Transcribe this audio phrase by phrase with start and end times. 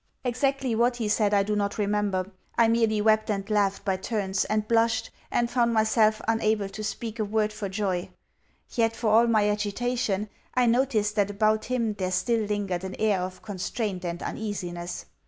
[0.23, 4.45] Exactly what he said I do not remember I merely wept and laughed by turns,
[4.45, 8.09] and blushed, and found myself unable to speak a word for joy.
[8.73, 13.19] Yet, for all my agitation, I noticed that about him there still lingered an air
[13.21, 15.05] of constraint and uneasiness.